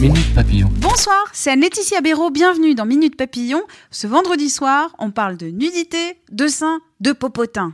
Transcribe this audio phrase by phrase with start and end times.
[0.00, 0.68] Minute Papillon.
[0.82, 3.62] Bonsoir, c'est Laetitia Béraud, bienvenue dans Minute Papillon.
[3.90, 7.72] Ce vendredi soir, on parle de nudité, de seins, de popotin.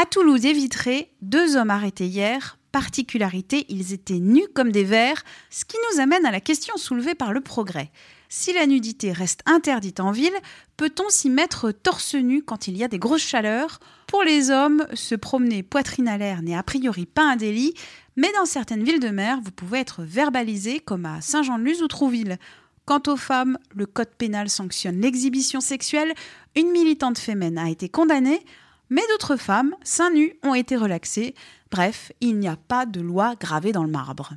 [0.00, 2.58] À Toulouse et Vitré, deux hommes arrêtés hier.
[2.72, 7.14] Particularité, ils étaient nus comme des vers, ce qui nous amène à la question soulevée
[7.14, 7.90] par le progrès.
[8.30, 10.32] Si la nudité reste interdite en ville,
[10.78, 13.78] peut-on s'y mettre torse nu quand il y a des grosses chaleurs?
[14.06, 17.74] Pour les hommes, se promener poitrine à l'air n'est a priori pas un délit,
[18.16, 22.38] mais dans certaines villes de mer, vous pouvez être verbalisé comme à Saint-Jean-de-Luz ou Trouville.
[22.86, 26.14] Quant aux femmes, le code pénal sanctionne l'exhibition sexuelle.
[26.56, 28.40] Une militante fémène a été condamnée,
[28.88, 31.34] mais d'autres femmes, seins nus, ont été relaxées.
[31.72, 34.34] Bref, il n'y a pas de loi gravée dans le marbre.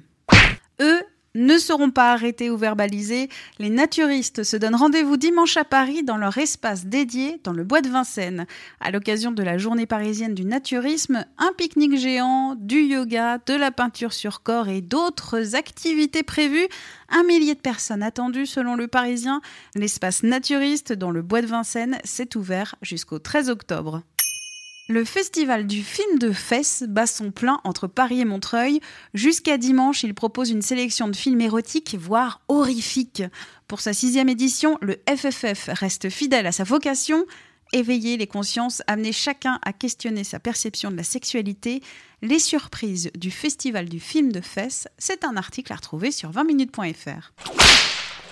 [0.80, 1.02] Eux
[1.36, 3.28] ne seront pas arrêtés ou verbalisés.
[3.60, 7.82] Les naturistes se donnent rendez-vous dimanche à Paris dans leur espace dédié dans le bois
[7.82, 8.48] de Vincennes.
[8.80, 13.72] À l'occasion de la journée parisienne du naturisme, un pique-nique géant, du yoga, de la
[13.72, 16.70] peinture sur corps et d'autres activités prévues.
[17.10, 19.42] Un millier de personnes attendues selon le Parisien.
[19.76, 24.04] L'espace naturiste dans le bois de Vincennes s'est ouvert jusqu'au 13 octobre.
[24.88, 28.82] Le festival du film de fesses bat son plein entre Paris et Montreuil.
[29.16, 33.24] Jusqu'à dimanche, il propose une sélection de films érotiques, voire horrifiques.
[33.68, 37.26] Pour sa sixième édition, le FFF reste fidèle à sa vocation.
[37.74, 41.82] Éveiller les consciences, amener chacun à questionner sa perception de la sexualité.
[42.22, 47.34] Les surprises du festival du film de fesses, c'est un article à retrouver sur 20minutes.fr.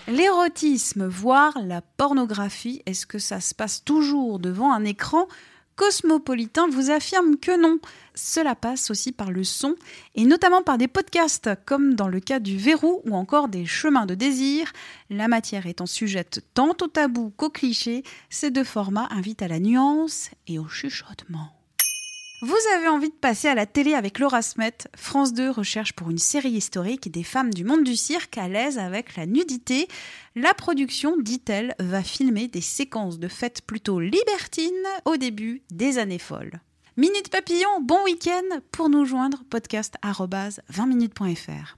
[0.07, 5.27] L'érotisme, voire la pornographie, est-ce que ça se passe toujours devant un écran?
[5.75, 7.79] Cosmopolitain vous affirme que non.
[8.15, 9.75] Cela passe aussi par le son
[10.15, 14.05] et notamment par des podcasts comme dans le cas du verrou ou encore des chemins
[14.05, 14.71] de désir.
[15.09, 19.59] La matière étant sujette tant au tabou qu'au cliché, ces deux formats invitent à la
[19.59, 21.62] nuance et au chuchotement.
[22.45, 26.09] Vous avez envie de passer à la télé avec Laura Smet France 2 recherche pour
[26.09, 29.87] une série historique des femmes du monde du cirque à l'aise avec la nudité.
[30.35, 34.73] La production, dit-elle, va filmer des séquences de fêtes plutôt libertines
[35.05, 36.59] au début des années folles.
[36.97, 41.77] Minute Papillon, bon week-end pour nous joindre podcast 20minutes.fr.